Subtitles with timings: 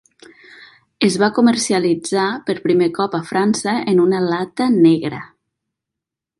[1.07, 5.25] Es va comercialitzar per primer cop a França en una lata negra.